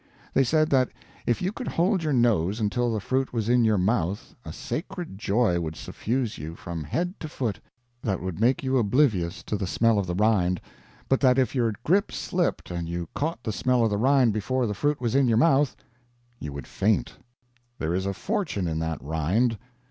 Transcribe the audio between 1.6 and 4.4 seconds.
hold your nose until the fruit was in your mouth